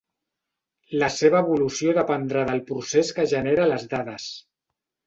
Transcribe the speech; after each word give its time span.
La 1.03 1.09
seva 1.17 1.41
evolució 1.45 1.95
dependrà 1.99 2.47
del 2.53 2.65
procés 2.73 3.17
que 3.21 3.31
genera 3.37 3.71
les 3.75 3.89
dades. 3.97 4.31